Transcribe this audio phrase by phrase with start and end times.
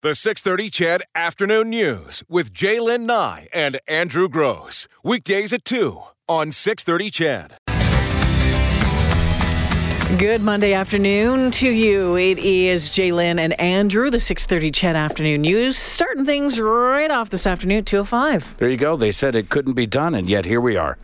[0.00, 4.86] The 630 CHED Afternoon News with Jaylen Nye and Andrew Gross.
[5.02, 7.54] Weekdays at 2 on 630 CHED.
[10.20, 12.16] Good Monday afternoon to you.
[12.16, 17.44] It is Jaylen and Andrew, the 630 CHED Afternoon News, starting things right off this
[17.44, 18.56] afternoon, at 205.
[18.58, 18.96] There you go.
[18.96, 20.96] They said it couldn't be done, and yet here we are.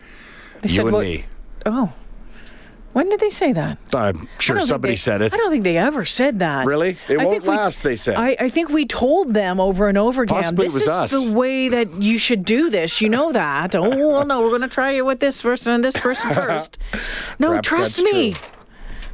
[0.61, 1.25] They you said and what- me.
[1.67, 1.93] Oh.
[2.95, 3.77] When did they say that?
[3.93, 5.35] I'm sure somebody they- said it.
[5.35, 6.65] I don't think they ever said that.
[6.65, 6.97] Really?
[7.09, 8.15] It I won't think we- last, they said.
[8.15, 10.35] I, I think we told them over and over again.
[10.37, 11.11] Possibly it this was is us.
[11.13, 13.01] the way that you should do this.
[13.03, 13.75] You know that.
[13.75, 16.79] oh well, no, we're going to try it with this person and this person first.
[17.39, 18.33] No, Perhaps trust me.
[18.33, 18.49] true.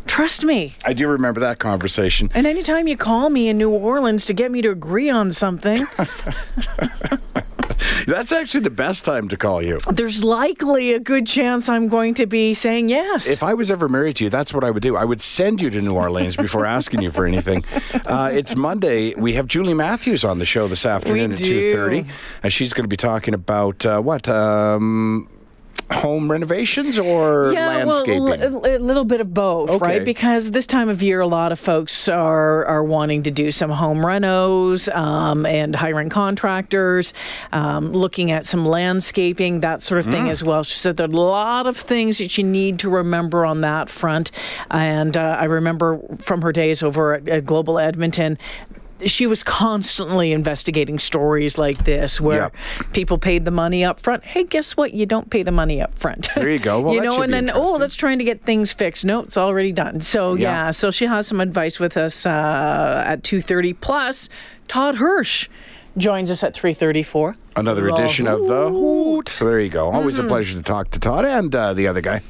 [0.06, 0.74] Trust me.
[0.84, 2.30] I do remember that conversation.
[2.34, 5.86] And anytime you call me in New Orleans to get me to agree on something,
[8.10, 9.78] That's actually the best time to call you.
[9.92, 13.28] there's likely a good chance I'm going to be saying yes.
[13.28, 14.96] If I was ever married to you, that's what I would do.
[14.96, 17.64] I would send you to New Orleans before asking you for anything.
[18.06, 19.14] Uh, it's Monday.
[19.14, 22.04] We have Julie Matthews on the show this afternoon We at two thirty,
[22.42, 25.28] and she's going to be talking about uh, what um,
[25.90, 28.22] home renovations or landscaping.
[28.24, 29.84] well, a, a little bit of both, Okay.
[29.84, 30.04] right?
[30.04, 33.70] Because this time of year, a lot of folks are are wanting to do some
[33.70, 37.12] home renos um, and hiring contractors,
[37.52, 40.30] um, looking at some landscaping, that sort of thing Mm.
[40.30, 40.62] as well.
[40.62, 43.88] She said there are a lot of things that you need to remember on that
[43.90, 44.30] front.
[44.70, 48.38] And uh, I remember from her days over at, at Global Edmonton.
[49.06, 52.82] She was constantly investigating stories like this where Yeah.
[52.92, 54.24] people paid the money up front.
[54.24, 54.92] Hey, guess what?
[54.94, 56.28] You don't pay the money up front.
[56.34, 56.80] There you go.
[56.84, 59.04] Well, you know, and then oh, that's trying to get things fixed.
[59.04, 60.00] No, it's already done.
[60.00, 60.70] So yeah, Yeah.
[60.72, 63.72] so she has some advice with us uh, at two thirty.
[63.72, 64.28] Plus,
[64.68, 65.48] Todd Hirsch
[65.96, 67.36] joins us at three thirty four.
[67.56, 69.34] Another edition of the Hoot.
[69.40, 69.90] There you go.
[69.90, 70.26] Always Mm-hmm.
[70.26, 72.22] a pleasure to talk to Todd and uh, the other guy.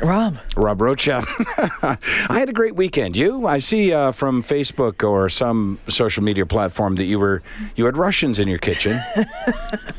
[0.00, 0.36] Rob.
[0.56, 1.08] Rob Roach.
[1.08, 1.96] I
[2.28, 3.16] had a great weekend.
[3.16, 3.46] You?
[3.46, 7.42] I see uh, from Facebook or some social media platform that you were
[7.76, 9.00] you had Russians in your kitchen.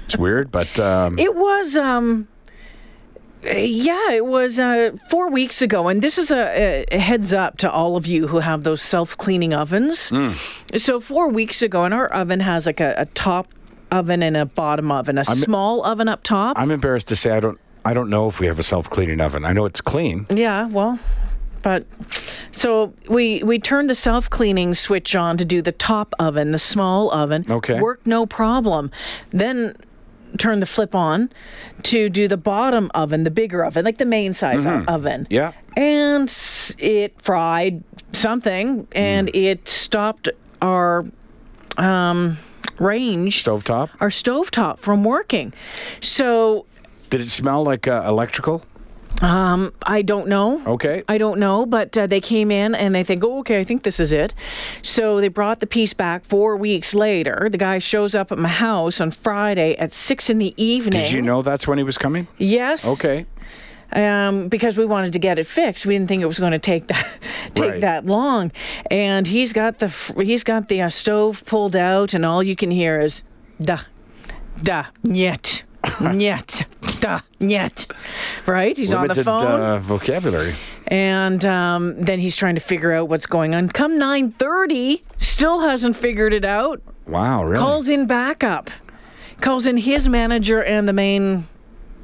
[0.05, 1.75] it's weird, but um, It was.
[1.75, 2.27] um
[3.43, 7.71] yeah, it was uh, four weeks ago, and this is a, a heads up to
[7.71, 10.11] all of you who have those self-cleaning ovens.
[10.75, 13.47] So four weeks ago, and our oven has like a, a top
[13.91, 16.57] oven and a bottom oven, a small oven up top.
[16.57, 19.21] I'm embarrassed to say I don't I don't know if we have a self cleaning
[19.21, 19.45] oven.
[19.45, 20.25] I know it's clean.
[20.29, 20.99] Yeah, well,
[21.61, 21.85] but
[22.51, 26.57] so we we turned the self cleaning switch on to do the top oven, the
[26.57, 27.43] small oven.
[27.49, 27.79] Okay.
[27.79, 28.91] Worked no problem.
[29.31, 29.75] Then
[30.37, 31.29] turn the flip on
[31.83, 35.23] to do the bottom oven, the bigger oven, like the main size oven.
[35.25, 35.33] Mm-hmm.
[35.33, 35.51] Yeah.
[35.77, 36.27] And
[36.79, 39.35] it fried something and Mm.
[39.35, 40.27] it stopped
[40.61, 41.05] our
[41.77, 42.37] um
[42.79, 43.89] range Stovetop.
[44.01, 45.53] our stovetop from working.
[46.01, 46.65] So
[47.15, 48.61] Did it smell like uh, electrical?
[49.21, 50.61] I don't know.
[50.67, 51.01] Okay.
[51.07, 53.83] I don't know, but uh, they came in and they think, oh, okay, I think
[53.83, 54.33] this is it.
[54.81, 57.47] So they brought the piece back four weeks later.
[57.49, 61.03] The guy shows up at my house on Friday at six in the evening.
[61.03, 62.27] Did you know that's when he was coming?
[62.37, 62.85] Yes.
[62.85, 63.25] Okay.
[63.93, 65.85] Um, because we wanted to get it fixed.
[65.85, 67.07] We didn't think it was going to take that
[67.55, 67.79] take Right.
[67.81, 68.51] that long.
[68.91, 69.87] And he's got the
[70.21, 73.23] he's got the uh, stove pulled out, and all you can hear is
[73.61, 73.79] da
[74.61, 75.63] da nyet
[75.99, 76.65] nyet
[76.99, 77.85] da nyet.
[78.45, 78.75] Right?
[78.77, 79.41] He's on the phone.
[79.41, 80.55] uh, vocabulary.
[80.87, 83.69] and um, then he's trying to figure out what's going on.
[83.69, 86.81] Come 9:30, still hasn't figured it out.
[87.07, 87.57] Wow, really?
[87.63, 88.69] Calls in backup.
[89.41, 91.47] Calls in his manager and the main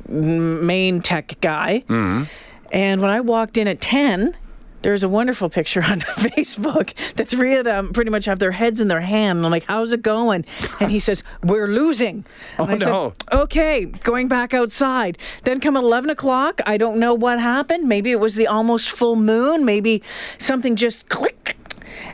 [0.08, 1.84] main tech guy.
[1.88, 4.36] And when I walked in at 10,
[4.82, 6.94] there's a wonderful picture on Facebook.
[7.16, 9.40] The three of them pretty much have their heads in their hand.
[9.40, 10.46] And I'm like, how's it going?
[10.80, 12.26] And he says, we're losing.
[12.58, 13.14] Oh, And I said, no.
[13.32, 15.18] okay, going back outside.
[15.44, 16.62] Then come 11 o'clock.
[16.66, 17.88] I don't know what happened.
[17.88, 19.66] Maybe it was the almost full moon.
[19.66, 20.02] Maybe
[20.38, 21.56] something just clicked.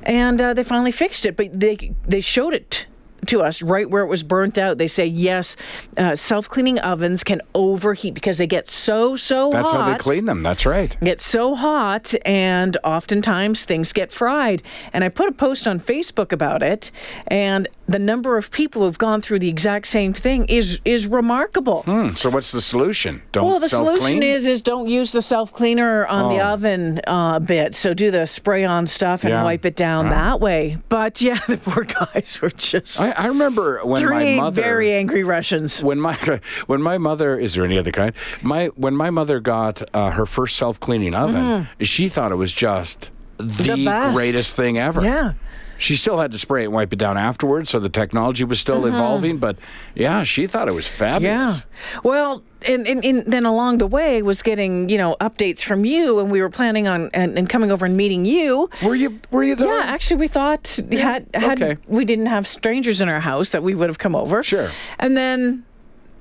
[0.03, 1.35] And uh, they finally fixed it.
[1.35, 2.86] But they, they showed it
[3.27, 4.77] to us right where it was burnt out.
[4.77, 5.55] They say, yes,
[5.97, 9.93] uh, self cleaning ovens can overheat because they get so, so That's hot That's how
[9.93, 10.43] they clean them.
[10.43, 10.95] That's right.
[11.03, 14.61] get so hot and oftentimes things get fried
[14.93, 16.91] and i put a post on facebook about it
[17.27, 21.83] and the number of people who've gone through the exact same thing is is remarkable
[21.83, 23.21] Hmm, So what's the solution?
[23.31, 23.97] Don't well, the self-clean?
[24.00, 26.53] solution is is don't use the self cleaner on the Oh.
[26.53, 27.74] oven uh, bit.
[27.75, 29.44] So do the spray on stuff and Yeah.
[29.44, 30.77] wipe it down that way.
[30.89, 34.93] But yeah, the poor guys were just I, I remember when three my mother very
[34.93, 35.81] angry Russians.
[35.83, 36.15] when my
[36.67, 40.25] when my mother is there any other kind my when my mother got uh, her
[40.25, 43.43] first self cleaning oven she thought it was just the,
[43.87, 44.13] Mm-hmm.
[44.15, 45.33] greatest thing ever Yeah.
[45.77, 48.59] She still had to spray it and wipe it down afterwards, so the technology was
[48.59, 48.95] still uh-huh.
[48.95, 49.38] evolving.
[49.38, 49.57] But
[49.95, 51.59] yeah, she thought it was fabulous.
[51.59, 52.00] Yeah.
[52.03, 56.19] Well, and, and, and then along the way was getting you know updates from you,
[56.19, 58.69] and we were planning on and, and coming over and meeting you.
[58.83, 59.19] Were you?
[59.31, 59.68] Were you there?
[59.68, 61.77] Yeah, actually, we thought had had okay.
[61.88, 64.41] we didn't have strangers in our house that we would have come over.
[64.44, 64.69] Sure.
[65.00, 65.65] And then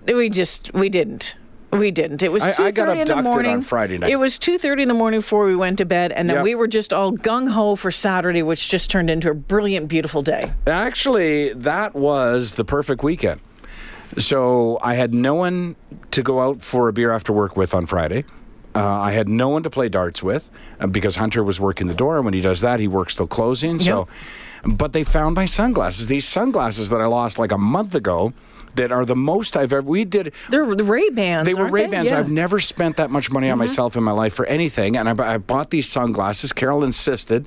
[0.06, 1.36] we just we didn't.
[1.72, 2.22] We didn't.
[2.22, 3.60] It was I- two I in the abducted on morning.
[3.60, 4.10] Friday night.
[4.10, 6.44] It was two thirty in the morning before we went to bed, and then Yep.
[6.44, 10.22] we were just all gung ho for Saturday, which just turned into a brilliant, beautiful
[10.22, 10.52] day.
[10.66, 13.40] Actually, that was the perfect weekend.
[14.18, 15.76] So I had no one
[16.12, 18.24] to go out for a beer after work with on Friday.
[18.74, 21.94] Uh, I had no one to play darts with uh, because Hunter was working the
[21.94, 22.16] door.
[22.16, 23.80] And when he does that, he works till closing.
[23.80, 24.06] So,
[24.64, 26.06] but they found my sunglasses.
[26.06, 28.32] These sunglasses that I lost like a month ago,
[28.76, 29.82] that are the most I've ever.
[29.82, 30.32] We did.
[30.50, 31.46] They're the Ray Bans.
[31.46, 32.10] They were Ray Bans.
[32.10, 32.18] Yeah.
[32.18, 33.60] I've never spent that much money on mm-hmm.
[33.60, 36.52] myself in my life for anything, and I, I bought these sunglasses.
[36.52, 37.46] Carol insisted,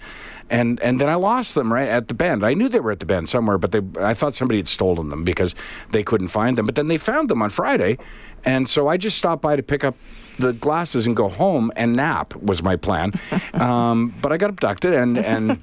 [0.50, 2.44] and and then I lost them right at the bend.
[2.44, 5.10] I knew they were at the bend somewhere, but they I thought somebody had stolen
[5.10, 5.56] them because
[5.92, 6.66] they couldn't find them.
[6.66, 7.98] But then they found them on Friday,
[8.44, 9.96] and so I just stopped by to pick up
[10.40, 13.14] the glasses and go home and nap was my plan.
[13.54, 15.62] um, but I got abducted, and and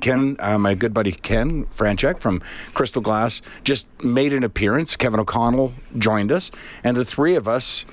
[0.00, 2.40] Ken, uh, my good buddy Ken Franchek from
[2.74, 4.96] Crystal Glass, just made an appearance.
[4.96, 6.50] Kevin O'Connell joined us,
[6.82, 7.84] and the three of us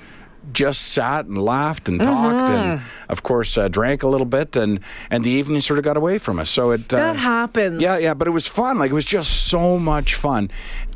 [0.52, 4.80] just sat and laughed and talked, and of course uh, drank a little bit, and
[5.10, 6.50] and the evening sort of got away from us.
[6.50, 7.82] So it uh, That happens.
[7.82, 8.78] Yeah, yeah, but it was fun.
[8.78, 10.50] Like it was just so much fun.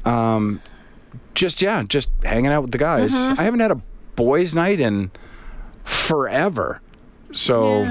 [0.04, 0.60] Um,
[1.34, 3.14] just yeah, just hanging out with the guys.
[3.14, 3.80] I haven't had a
[4.18, 5.12] boys' night in
[5.84, 6.82] forever.
[7.30, 7.84] So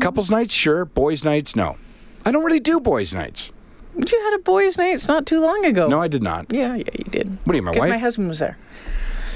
[0.00, 0.84] couples nights, sure.
[0.84, 1.76] Boys' nights, no.
[2.24, 3.52] I don't really do boys' nights.
[3.94, 5.86] You had a boys' night not too long ago.
[5.86, 6.52] No, I did not.
[6.52, 7.38] Yeah, yeah, you did.
[7.44, 7.88] What do you, my wife?
[7.88, 8.58] my husband was there.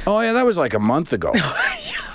[0.05, 1.33] Oh yeah, that was like a month ago.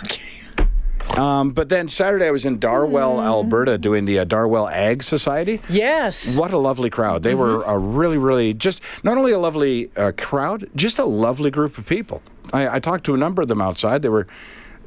[0.03, 1.19] Okay.
[1.19, 5.61] um, but then Saturday I was in Darwell, Alberta, doing the uh, Darwell Ag Society.
[5.69, 6.37] Yes.
[6.37, 7.23] What a lovely crowd!
[7.23, 11.49] They were a really, really just not only a lovely uh, crowd, just a lovely
[11.49, 12.21] group of people.
[12.53, 14.01] I, I talked to a number of them outside.
[14.01, 14.27] They were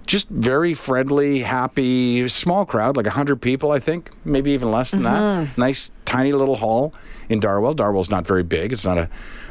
[0.06, 5.02] just very friendly, happy, small crowd, like hundred people, I think, maybe even less than
[5.04, 5.48] that.
[5.56, 6.92] Nice, tiny little hall
[7.28, 7.74] in Darwell.
[7.74, 9.08] Darwell's not very big; it's not a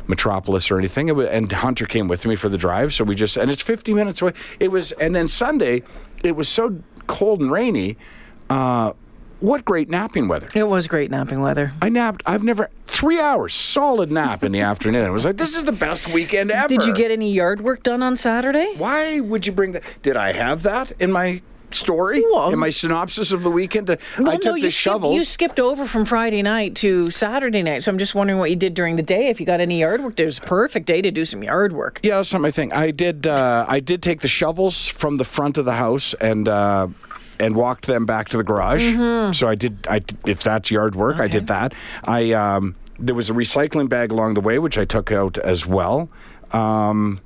[0.08, 1.08] metropolis or anything.
[1.08, 3.62] It wa- and Hunter came with me for the drive, so we just and it's
[3.62, 4.34] 50 minutes away.
[4.60, 5.84] It was, and then Sunday,
[6.24, 7.96] it was so cold and rainy.
[8.50, 8.94] Uh,
[9.40, 10.50] what great napping weather!
[10.54, 11.74] It was great napping weather.
[11.82, 12.24] I napped.
[12.26, 15.06] I've never three hours solid nap in the afternoon.
[15.06, 16.68] It was like this is the best weekend ever.
[16.68, 18.74] Did you get any yard work done on Saturday?
[18.78, 19.84] Why would you bring that?
[20.02, 21.42] Did I have that in my
[21.72, 22.24] story?
[22.32, 23.90] Well- in my synopsis of the weekend?
[23.92, 25.14] I Well, took no, the skipped, shovels.
[25.16, 28.56] you skipped over from Friday night to Saturday night, so I'm just wondering what you
[28.56, 29.28] did during the day.
[29.28, 31.72] If you got any yard work, it was a perfect day to do some yard
[31.74, 32.00] work.
[32.02, 32.74] yeah, that's not my thing.
[32.74, 33.28] I did.
[33.28, 36.48] Uh, I did take the shovels from the front of the house and.
[36.48, 36.88] Uh,
[37.40, 38.84] and walked them back to the garage.
[38.84, 39.32] Mm-hmm.
[39.32, 39.88] So I did.
[39.90, 41.74] I if that's yard work, I did that.
[42.04, 45.66] I um, there was a recycling bag along the way which I took out as
[45.66, 46.10] well,
[46.52, 47.22] um,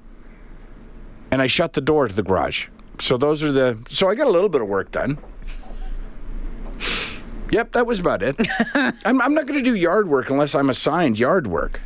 [1.31, 2.67] and I shut the door to the garage.
[2.99, 3.77] So those are the.
[3.89, 5.17] So I got a little bit of work done.
[7.51, 8.35] Yep, that was about it.
[8.73, 11.81] I'm, I'm not going to do yard work unless I'm assigned yard work.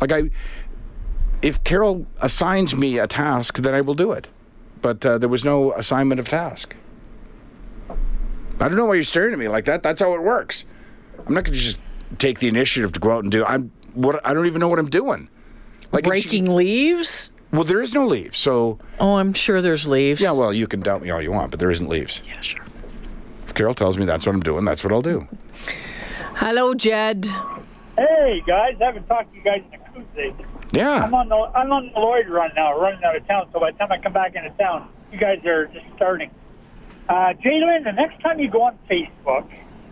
[0.00, 0.30] Like I,
[1.42, 4.28] if Carol assigns me a task, then I will do it.
[4.80, 6.74] But uh, there was no assignment of task.
[8.60, 9.82] I don't know why you're staring at me like that.
[9.82, 10.64] That's how it works.
[11.26, 11.78] I'm not going to just
[12.18, 13.44] take the initiative to go out and do.
[13.44, 15.28] I'm what I don't even know what I'm doing.
[15.92, 17.30] Like if she- Breaking leaves?
[17.52, 20.20] well, there is no leaves, so Oh, I'm sure there's leaves.
[20.20, 20.32] yeah.
[20.32, 22.20] Well, you can doubt me all you want, but there isn't leaves.
[22.26, 22.64] yeah, sure.
[23.46, 25.26] If Carol tells me that's what I'm doing, that's what I'll do.
[26.36, 27.26] Hello, Jed.
[27.96, 30.32] Hey guys, I haven't talked to you guys in a cruise days.
[30.72, 31.04] Yeah.
[31.04, 33.48] I'm on the I'm on the Lloyd run now, running out of town.
[33.52, 36.30] So by the time I come back into town, you guys are just starting.
[37.08, 39.46] Uh, Jalen, the next time you go on Facebook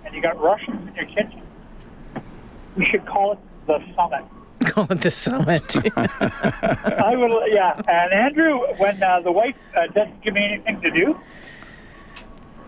[0.05, 1.43] and you got Russians in your kitchen,
[2.77, 4.25] we should call it the summit.
[4.65, 5.77] Call it the summit.
[5.97, 7.75] I will, yeah.
[7.89, 11.19] And Andrew, when uh, the wife uh, doesn't give me anything to do,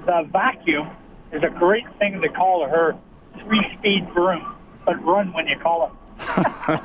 [0.04, 0.90] the vacuum
[1.32, 2.96] is a great thing to call her
[3.44, 5.92] three-speed broom, but run when you call it.
[6.26, 6.82] But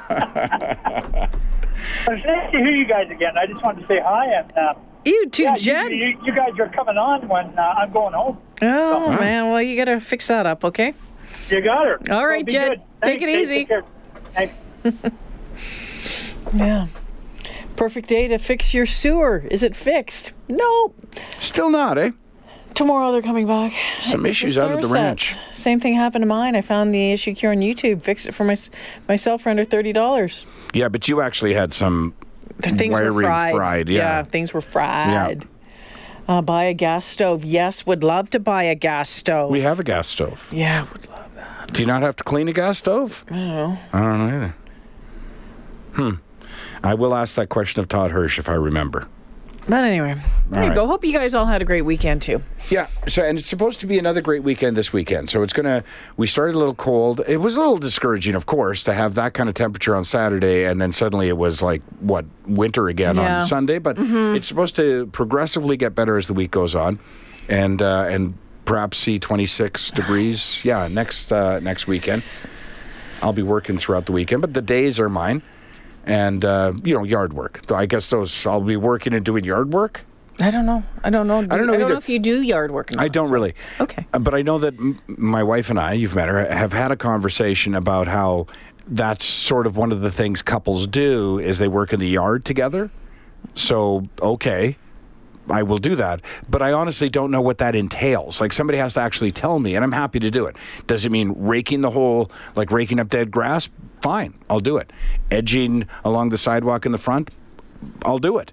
[2.13, 3.35] it's nice to hear you guys again.
[3.35, 4.57] I just wanted to say hi and.
[4.57, 4.73] Uh,
[5.05, 5.91] you too, yeah, Jed.
[5.91, 8.37] You, you, you guys are coming on when uh, I'm going home.
[8.61, 9.51] oh, man.
[9.51, 10.93] Well, you got to fix that up, okay?
[11.49, 11.99] You got her.
[12.11, 12.69] All right, Well, Jed.
[12.69, 12.81] good.
[13.03, 13.65] Take it easy.
[13.65, 14.51] Take
[14.93, 15.11] care.
[16.53, 16.87] Yeah.
[17.75, 19.45] Perfect day to fix your sewer.
[19.51, 20.33] Is it fixed?
[20.47, 20.95] Nope.
[21.39, 22.11] Still not, eh?
[22.73, 23.73] Tomorrow they're coming back.
[24.01, 24.93] Some issues out at the Repair set.
[25.03, 25.35] ranch.
[25.53, 26.55] Same thing happened to mine.
[26.55, 28.01] I found the issue cure on YouTube.
[28.01, 28.55] Fixed it for my,
[29.07, 30.45] myself for under thirty dollars.
[30.73, 32.13] Yeah, but you actually had some
[32.61, 33.55] Things were fried.
[33.55, 33.89] fried.
[33.89, 34.23] yeah.
[34.23, 35.47] things were fried.
[36.27, 37.43] Uh, buy a gas stove.
[37.43, 39.49] Yes, would love to buy a gas stove.
[39.49, 40.47] We have a gas stove.
[40.51, 41.73] yeah, would love that.
[41.73, 43.25] Do you not have to clean a gas stove?
[43.29, 43.77] I don't know.
[43.93, 44.55] I don't know either.
[45.93, 46.11] Hmm.
[46.83, 49.07] I will ask that question of Todd Hirsch if I remember.
[49.69, 50.15] But anyway,
[50.49, 50.75] there All you right.
[50.75, 50.87] go.
[50.87, 52.41] Hope you guys all had a great weekend too.
[52.71, 52.87] Yeah.
[53.07, 55.29] So, and it's supposed to be another great weekend this weekend.
[55.29, 55.83] So it's gonna.
[56.17, 57.21] We started a little cold.
[57.27, 60.65] It was a little discouraging, of course, to have that kind of temperature on Saturday,
[60.65, 63.41] and then suddenly it was like what winter again Yeah.
[63.41, 63.77] on Sunday.
[63.77, 66.97] But it's supposed to progressively get better as the week goes on,
[67.47, 68.33] and uh, and
[68.65, 70.65] perhaps see 26 degrees.
[70.65, 72.23] Yeah, next uh, next weekend.
[73.21, 75.43] I'll be working throughout the weekend, but the days are mine,
[76.05, 77.61] and uh, you know yard work.
[77.71, 80.01] I guess those I'll be working and doing yard work.
[80.41, 80.83] I don't know.
[81.03, 81.39] I don't know.
[81.39, 82.91] I don't know I don't know if you do yard work.
[82.91, 83.53] Or not, I don't so- really.
[83.81, 84.05] Okay.
[84.13, 86.91] Uh, But I know that m- my wife and I, you've met her, have had
[86.91, 88.47] a conversation about how
[88.87, 92.45] that's sort of one of the things couples do is they work in the yard
[92.45, 92.89] together.
[93.53, 94.77] So, okay,
[95.49, 96.21] I will do that.
[96.49, 98.39] But I honestly don't know what that entails.
[98.39, 100.55] Like somebody has to actually tell me, and I'm happy to do it.
[100.87, 103.69] Does it mean raking the whole, like raking up dead grass?
[104.01, 104.91] Fine, I'll do it.
[105.31, 107.29] Edging along the sidewalk in the front?
[108.03, 108.51] I'll do it.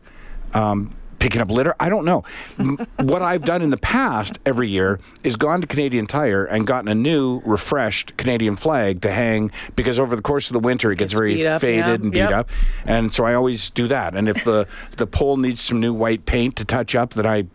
[0.55, 1.75] Um, picking up litter?
[1.81, 2.25] I don't know.
[2.99, 6.89] What I've done in the past every year is gone to Canadian Tire and gotten
[6.89, 10.99] a new, refreshed Canadian flag to hang because over the course of the winter it
[10.99, 11.95] gets, Gets very up, faded yeah.
[11.95, 12.31] and beat Yep.
[12.33, 12.51] up.
[12.85, 14.15] And so I always do that.
[14.15, 17.47] And if the, the pole needs some new white paint to touch up, then I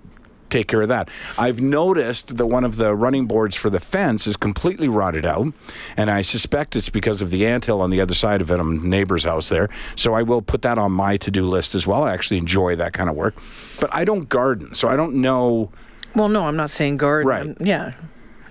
[0.51, 1.09] take care of that.
[1.37, 5.53] I've noticed that one of the running boards for the fence is completely rotted out,
[5.97, 8.59] and I suspect it's because of the anthill on the other side of it.
[8.59, 12.03] I'm neighbor's house there, so I will put that on my to-do list as well.
[12.03, 13.35] I actually enjoy that kind of work,
[13.79, 15.71] but I don't garden, so I don't know.
[16.15, 17.27] Well, no, I'm not saying garden.
[17.27, 17.47] Right.
[17.47, 17.93] I'm- yeah.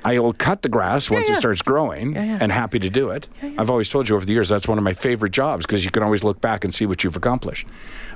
[0.02, 1.34] I will cut the grass once yeah.
[1.34, 2.38] it starts growing, yeah.
[2.40, 3.28] and happy to do it.
[3.58, 5.90] I've always told you over the years that's one of my favorite jobs because you
[5.90, 7.66] can always look back and see what you've accomplished.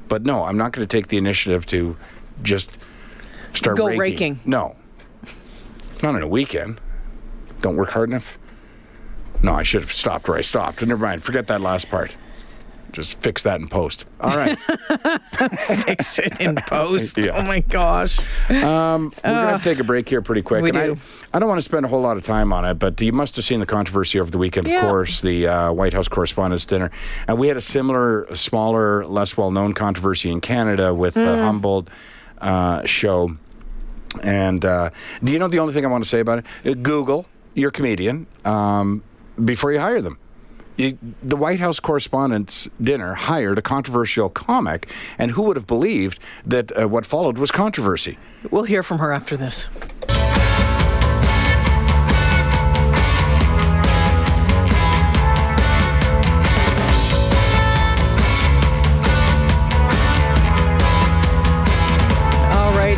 [0.09, 1.97] But no, I'm not going to take the initiative to
[2.43, 2.73] just
[3.54, 3.99] start Go raking.
[4.00, 4.40] raking.
[4.44, 4.76] No,
[6.02, 6.80] not on a weekend.
[7.61, 8.38] Don't work hard enough.
[9.42, 10.84] No, I should have stopped where I stopped.
[10.84, 11.23] Never mind.
[11.23, 12.16] Forget that last part.
[12.92, 14.06] Just fix that in post.
[14.20, 14.56] All right.
[15.58, 17.18] Fix it in post.
[17.18, 17.32] Yeah.
[17.34, 18.20] Oh my gosh.
[18.49, 20.62] We're gonna have to take a break here pretty quick.
[20.62, 21.00] we and do.
[21.32, 23.11] I, I don't want to spend a whole lot of time on it, but you
[23.12, 24.76] must have seen the controversy over the weekend, Yeah.
[24.76, 26.92] of course, the uh, White House Correspondents' Dinner.
[27.26, 31.25] And we had a similar, smaller, less well known controversy in Canada with Mm.
[31.26, 31.88] the Humboldt
[32.40, 33.37] uh, show.
[34.23, 34.90] And uh,
[35.23, 36.44] do you know the only thing I want to say about it?
[36.66, 39.02] Uh, Google your comedian um,
[39.44, 40.18] before you hire them.
[40.76, 46.18] You, the White House Correspondents' Dinner hired a controversial comic, and who would have believed
[46.44, 48.18] that uh, what followed was controversy?
[48.50, 49.68] We'll hear from her after this.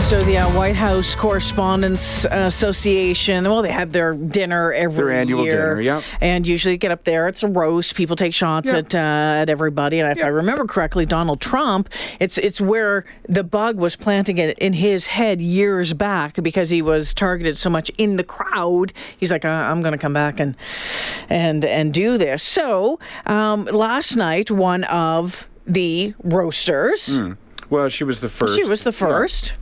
[0.07, 5.43] So the uh, White House Correspondents Association, well, they have their dinner every Their annual
[5.43, 5.51] year.
[5.75, 6.05] dinner, yep.
[6.21, 7.97] And usually get up there, it's a roast.
[7.97, 8.79] People take shots Yeah.
[8.79, 9.99] at uh, at everybody.
[9.99, 11.89] And if I remember correctly, Donald Trump,
[12.21, 16.83] it's it's where the bug was planting it in his head years back because he
[16.83, 18.93] was targeted so much in the crowd.
[19.19, 20.55] He's like, uh, I'm going to come back and
[21.29, 22.45] and and do this.
[22.45, 27.21] So um, last night, one of the roasters.
[27.71, 28.55] Well, she was the first.
[28.55, 29.55] She was the first.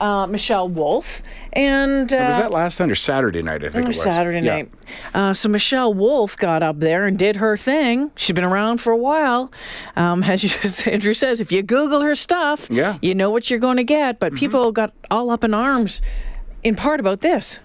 [0.00, 1.20] Uh, Michelle Wolf.
[1.52, 3.62] And uh, Was that last night or Saturday night?
[3.62, 4.54] I think it was Saturday Yeah.
[4.56, 4.72] night.
[5.12, 8.10] Uh, so Michelle Wolf got up there and did her thing.
[8.16, 9.52] She's been around for a while.
[9.96, 12.96] Um, as, you, as Andrew says, if you Google her stuff, Yeah.
[13.02, 14.18] you know what you're going to get.
[14.18, 16.00] But people got all up in arms,
[16.64, 17.58] in part about this.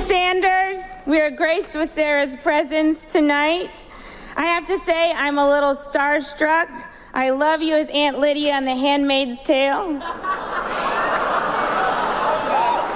[0.00, 3.70] Sanders, we are graced with Sarah's presence tonight.
[4.36, 6.68] I have to say, I'm a little starstruck.
[7.16, 9.94] I love you as Aunt Lydia on The Handmaid's Tale.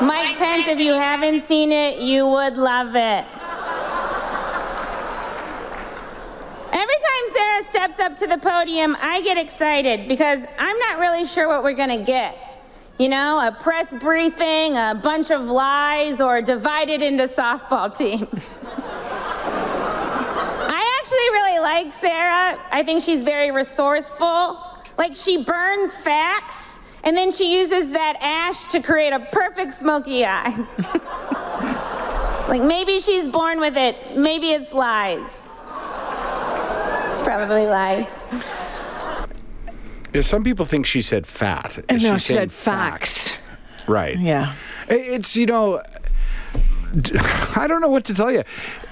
[0.07, 3.25] Mike Pence, if you haven't seen it, you would love it.
[6.71, 11.25] Every time Sarah steps up to the podium, I get excited because I'm not really
[11.27, 12.37] sure what we're going to get.
[12.99, 18.59] You know, a press briefing, a bunch of lies, or divided into softball teams.
[20.73, 22.59] I actually like Sarah.
[22.71, 24.59] I think she's very resourceful.
[24.99, 30.25] Like, she burns facts, and then she uses that ash to create a perfect smoky
[30.25, 30.51] eye.
[32.49, 35.49] like, maybe she's born with it, maybe it's lies.
[37.11, 38.07] It's probably lies.
[40.13, 41.79] Yeah, some people think she said fat.
[41.89, 43.39] And She's no, saying said facts.
[43.87, 44.19] Right.
[44.19, 44.55] Yeah.
[44.89, 45.83] It's, you know,
[47.57, 48.43] I don't know what to tell you.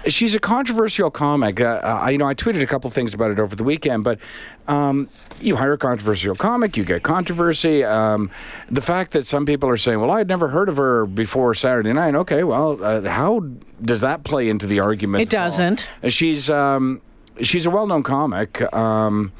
[0.06, 1.60] She's a controversial comic.
[1.60, 4.18] Uh, I, you know, I tweeted a couple things about it over the weekend, but
[4.66, 5.08] um,
[5.40, 7.84] you hire a controversial comic, you get controversy.
[7.84, 8.30] Um,
[8.70, 11.54] the fact that some people are saying, "Well, I had never heard of her before
[11.54, 13.40] Saturday night." Okay, well, uh, how
[13.82, 15.22] does that play into the argument?
[15.22, 15.86] It doesn't.
[16.08, 17.00] She's um,
[17.42, 18.62] she's a well-known comic.
[18.74, 19.32] Um,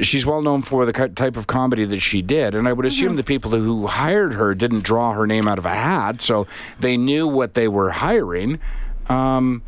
[0.00, 3.16] she's well known for the type of comedy that she did, and I would assume
[3.16, 6.46] the people who hired her didn't draw her name out of a hat, so
[6.80, 8.60] they knew what they were hiring.
[9.08, 9.62] Um,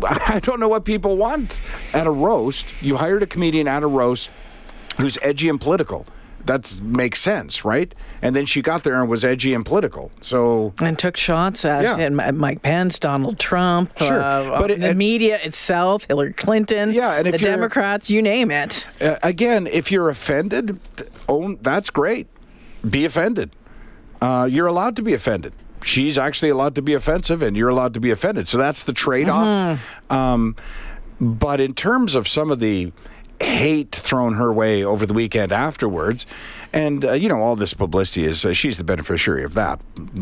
[0.02, 1.60] I don't know what people want
[1.92, 2.66] at a roast.
[2.80, 4.30] You hired a comedian at a roast
[4.96, 6.04] who's edgy and political.
[6.46, 7.94] That makes sense, right?
[8.20, 10.10] And then she got there and was edgy and political.
[10.20, 12.08] So and took shots at Yeah.
[12.10, 17.26] Mike Pence, Donald Trump, Sure, uh, but it- the media itself, Hillary Clinton, Yeah, and
[17.26, 18.86] if the Democrats, you name it.
[19.00, 20.78] uh, again, if you're offended,
[21.30, 22.26] own that's great.
[22.88, 23.50] Be offended.
[24.20, 25.54] Uh, you're allowed to be offended.
[25.84, 28.48] She's actually allowed to be offensive, and you're allowed to be offended.
[28.48, 29.80] So that's the trade-off.
[30.10, 30.56] Um,
[31.20, 32.92] but in terms of some of the
[33.44, 36.26] hate thrown her way over the weekend afterwards,
[36.72, 39.80] and uh, you know all this publicity is uh, she's the beneficiary of that,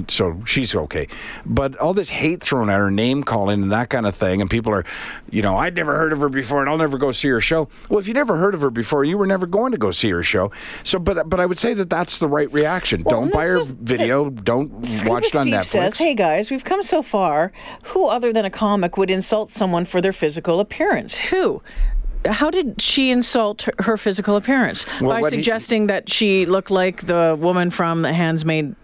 [0.08, 1.08] so she's okay.
[1.46, 4.50] But all this hate thrown at her, name calling, and that kind of thing, and
[4.50, 4.84] people are,
[5.30, 7.68] you know, I'd never heard of her before, and I'll never go see her show.
[7.88, 10.10] Well, if you never heard of her before, you were never going to go see
[10.10, 10.50] her show.
[10.84, 13.02] So, but but I would say that that's the right reaction.
[13.04, 14.28] Well, don't buy her video.
[14.28, 15.66] Don't Scuba watch it on Steve Netflix.
[15.66, 17.52] says, "Hey guys, we've come so far.
[17.84, 21.16] Who other than a comic would insult someone for their physical appearance?
[21.18, 21.62] Who?"
[22.26, 26.46] How did she insult her, her physical appearance Well, by what he- suggesting that she
[26.46, 28.76] looked like the woman from The Handmaid's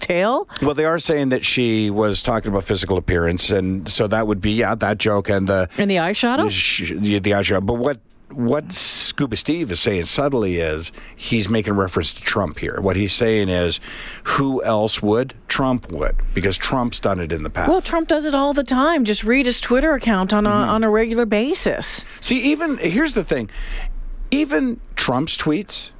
[0.00, 0.48] Tale?
[0.62, 4.40] Well, they are saying that she was talking about physical appearance, and so that would
[4.40, 6.44] be yeah that joke and the and the eyeshadow?
[6.44, 7.64] the, sh- the, the eyeshadow.
[7.64, 8.00] But what
[8.30, 12.78] what Scuba Steve is saying subtly is he's making reference to Trump here.
[12.80, 13.78] What he's saying is,
[14.24, 15.34] who else would?
[15.48, 17.70] Trump would, because Trump's done it in the past.
[17.70, 19.04] Well, Trump does it all the time.
[19.04, 20.70] Just read his Twitter account on a, Mm-hmm.
[20.70, 22.04] on a regular basis.
[22.20, 23.48] See, even here's the thing:
[24.30, 25.92] even Trump's tweets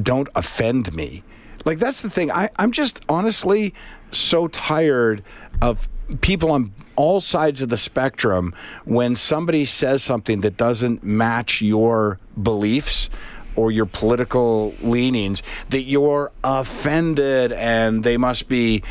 [0.00, 1.22] don't offend me.
[1.64, 2.30] Like that's the thing.
[2.30, 3.72] I, I'm just honestly
[4.10, 5.22] so tired
[5.62, 5.88] of
[6.20, 12.18] people on all sides of the spectrum when somebody says something that doesn't match your
[12.42, 13.10] beliefs
[13.56, 18.82] or your political leanings that you're offended and they must be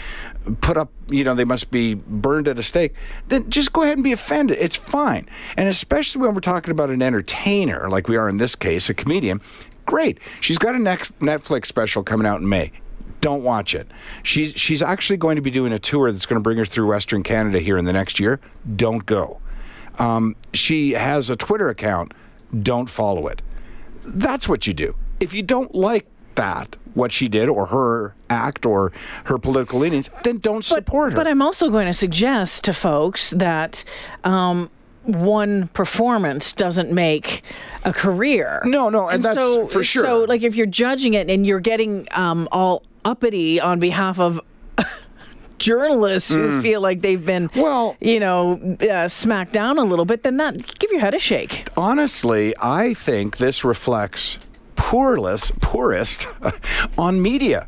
[0.62, 2.94] put up, you know, they must be burned at a stake,
[3.30, 4.58] then just go ahead and be offended.
[4.60, 5.28] It's fine.
[5.56, 8.94] And especially when we're talking about an entertainer, like we are in this case, a
[8.94, 9.42] comedian,
[9.86, 10.20] great.
[10.42, 12.72] She's got a next Netflix special coming out in May.
[13.22, 13.88] Don't watch it.
[14.24, 16.88] She's she's actually going to be doing a tour that's going to bring her through
[16.88, 18.40] Western Canada here in the next year.
[18.76, 19.40] Don't go.
[19.98, 22.14] Um, she has a Twitter account.
[22.62, 23.42] Don't follow it.
[24.06, 24.96] That's what you do.
[25.20, 28.92] If you don't like that, what she did, or her act, or
[29.26, 31.18] her political leanings, then don't support her.
[31.18, 33.84] But I'm also going to suggest to folks that
[34.24, 34.70] um,
[35.04, 37.42] one performance doesn't make
[37.84, 38.62] a career.
[38.66, 40.04] No, no, and that's so, for sure.
[40.04, 44.40] So, like, if you're judging it and you're getting um, all uppity on behalf of
[45.58, 47.62] journalists who feel like they've been, Mm.
[47.64, 51.20] Well- you know, uh, smacked down a little bit, then that give your head a
[51.20, 51.68] shake.
[51.78, 54.40] honestly, I think this reflects
[54.76, 56.28] poorless, poorest
[56.98, 57.68] on media.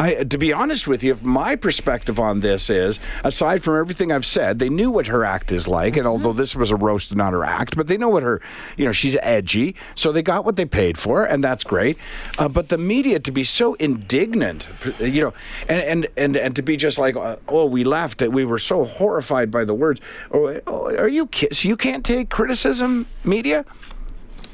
[0.00, 4.10] I, to be honest with you, if my perspective on this is, aside from everything
[4.10, 7.14] I've said, they knew what her act is like, and although this was a roast,
[7.14, 8.40] not her act, but they know what her,
[8.78, 11.98] you know, she's edgy, so they got what they paid for, and that's great.
[12.38, 15.34] Uh, but the media to be so indignant, you know,
[15.68, 18.84] and and and, and to be just like, uh, oh, we laughed, we were so
[18.84, 20.00] horrified by the words.
[20.32, 21.54] Oh, oh, are you kidding?
[21.54, 23.66] So you can't take criticism, media?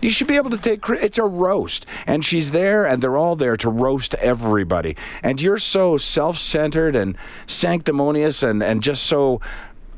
[0.01, 0.89] You should be able to take.
[0.89, 1.87] It's a roast.
[2.07, 4.97] And she's there, and they're all there to roast everybody.
[5.23, 9.41] And you're so self centered and sanctimonious and, and just so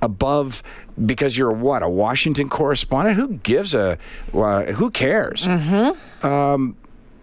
[0.00, 0.62] above
[1.06, 3.16] because you're what, a Washington correspondent?
[3.16, 3.98] Who gives a,
[4.34, 5.46] uh, who cares?
[5.46, 6.26] Mm-hmm.
[6.26, 6.76] Um,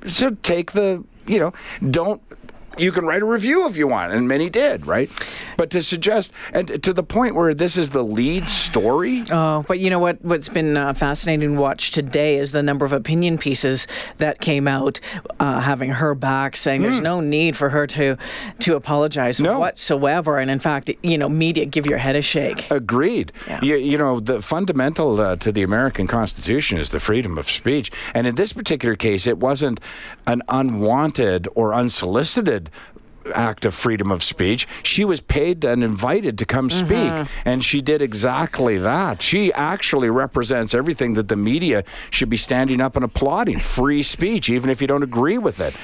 [0.08, 1.54] so take the, you know,
[1.90, 2.22] don't.
[2.78, 5.10] You can write a review if you want, and many did, right?
[5.58, 9.80] But to suggest, and to the point where this is the lead story, Oh, but
[9.80, 10.24] you know what?
[10.24, 14.68] What's been uh, fascinating to watch today is the number of opinion pieces that came
[14.68, 15.00] out,
[15.40, 18.18] uh, having her back, saying there's no need for her to
[18.60, 19.46] to apologize Hmm.
[19.46, 19.60] No.
[19.60, 22.70] whatsoever, and in fact, you know, media give your head a shake.
[22.70, 23.32] Agreed.
[23.48, 23.60] Yeah.
[23.62, 27.92] You, you know, the fundamental uh, to the American Constitution is the freedom of speech.
[28.14, 29.80] And in this particular case, it wasn't
[30.28, 32.65] an unwanted or unsolicited
[33.34, 34.68] act of freedom of speech.
[34.84, 37.12] She was paid and invited to come speak,
[37.46, 39.22] and she did exactly that.
[39.22, 43.60] She actually represents everything that the media should be standing up and applauding.
[43.60, 45.76] Free speech, even if you don't agree with it.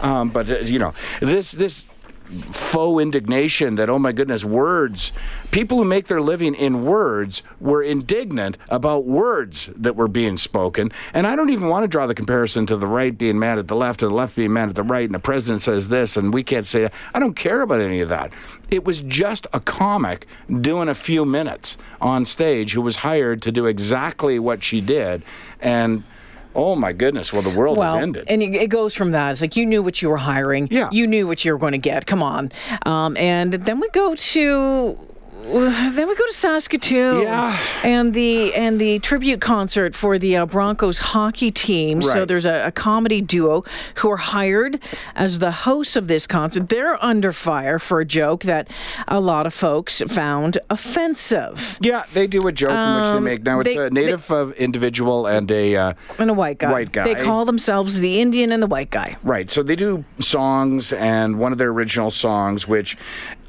[0.00, 1.86] Um, but uh, you know, this this
[2.26, 5.12] faux indignation that, oh my goodness, words,
[5.50, 10.90] people who make their living in words were indignant about words that were being spoken.
[11.14, 13.68] And I don't even want to draw the comparison to the right being mad at
[13.68, 16.16] the left or the left being mad at the right, and the president says this,
[16.16, 16.92] and we can't say that.
[17.14, 18.32] I don't care about any of that.
[18.70, 20.26] It was just a comic
[20.60, 25.22] doing a few minutes on stage who was hired to do exactly what she did.
[25.60, 26.04] And
[26.56, 27.32] Oh my goodness!
[27.32, 29.30] Well, the world well, has ended, and it goes from that.
[29.30, 30.68] It's like you knew what you were hiring.
[30.70, 30.88] Yeah.
[30.90, 32.06] you knew what you were going to get.
[32.06, 32.50] Come on,
[32.86, 34.98] um, and then we go to
[35.46, 37.58] then we go to Saskatoon, yeah.
[37.82, 41.98] and the and the tribute concert for the uh, Broncos hockey team.
[41.98, 42.06] Right.
[42.06, 43.64] So there's a, a, comedy duo
[43.96, 44.80] who are hired
[45.14, 46.68] as the hosts of this concert.
[46.68, 48.68] They're under fire for a joke that
[49.08, 51.78] a lot of folks found offensive.
[51.80, 53.42] Yeah, they do a joke um, in which they um, make.
[53.42, 56.72] Now it's they, a native they, individual and a uh, and a white guy.
[56.72, 57.04] White guy.
[57.04, 59.16] They call themselves the Indian and the white guy.
[59.22, 59.50] Right.
[59.50, 62.96] So they do songs, and one of their original songs, which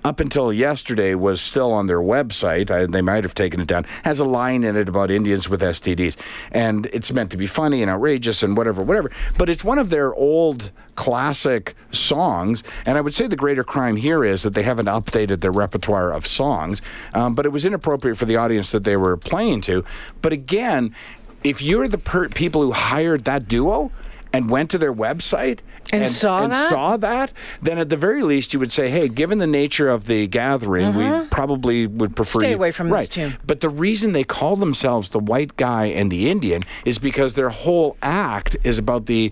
[0.08, 2.72] up until yesterday was still on their website.
[2.72, 3.84] I, they might have taken it down.
[4.06, 6.16] Has a line in it about Indians with STDs,
[6.54, 9.12] and it's meant to be funny and outrageous and whatever, whatever.
[9.38, 13.98] But it's one of their old classic songs, and I would say the greater crime
[13.98, 16.82] here is that they haven't updated their repertoire of songs.
[17.14, 19.84] Um, but it was inappropriate for the audience that they were playing to.
[20.22, 20.96] But again,
[21.44, 23.92] if you're the per- people who hired that duo
[24.32, 25.60] and went to their website
[25.92, 26.70] and, and, saw and that?
[26.70, 30.06] saw that, then at the very least you would say, hey, given the nature of
[30.06, 31.22] the gathering, uh-huh.
[31.24, 32.56] we probably would prefer stay you.
[32.56, 33.00] away from right.
[33.00, 33.38] this tune.
[33.46, 37.50] But the reason they call themselves the white guy and the Indian is because their
[37.50, 39.32] whole act is about the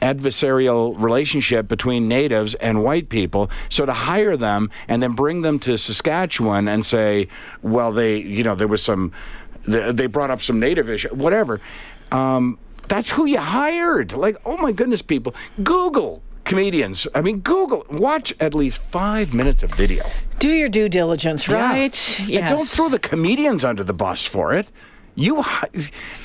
[0.00, 3.50] adversarial relationship between natives and white people.
[3.68, 7.28] So to hire them and then bring them to Saskatchewan and say,
[7.62, 9.12] well, they, you know, there was some,
[9.64, 11.60] they brought up some native issue, whatever.
[12.12, 14.12] Um, that's who you hired.
[14.12, 15.34] Like, oh my goodness, people.
[15.62, 17.06] Google comedians.
[17.14, 20.04] I mean, Google, watch at least five minutes of video.
[20.38, 22.18] Do your due diligence, right?
[22.20, 22.26] Yeah.
[22.26, 22.40] Yes.
[22.40, 24.70] And don't throw the comedians under the bus for it.
[25.18, 25.42] You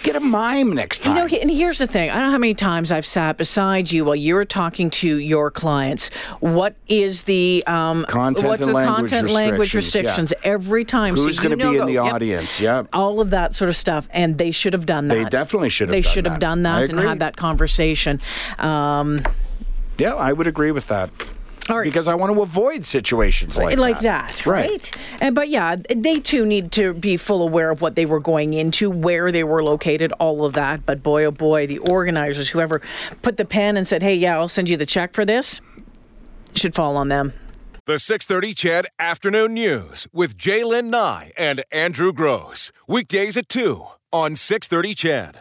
[0.03, 1.15] get a mime next time.
[1.15, 2.11] You know, and here's the thing.
[2.11, 5.17] I don't know how many times I've sat beside you while you were talking to
[5.17, 6.09] your clients.
[6.41, 10.51] What is the um, content what's the language content restrictions, language restrictions yeah.
[10.51, 11.15] every time?
[11.15, 12.59] Who's so going to be in the yep, audience?
[12.59, 15.15] Yeah, all of that sort of stuff, and they should have done that.
[15.15, 15.93] They definitely should have.
[15.93, 16.41] They should have that.
[16.41, 18.21] done that and had that conversation.
[18.59, 19.23] Um,
[19.97, 21.09] yeah, I would agree with that.
[21.69, 21.83] Right.
[21.83, 24.29] Because I want to avoid situations like, like that.
[24.35, 24.69] that right?
[24.69, 24.97] right?
[25.21, 28.53] And, but yeah, they too need to be full aware of what they were going
[28.53, 30.85] into, where they were located, all of that.
[30.85, 32.81] But boy, oh boy, the organizers, whoever
[33.21, 35.61] put the pen and said, "Hey, yeah, I'll send you the check for this,"
[36.53, 37.33] should fall on them.
[37.85, 42.71] The 630 CHED Afternoon News with Jaylen Nye and Andrew Gross.
[42.87, 45.31] Weekdays at 2 on 630 CHED.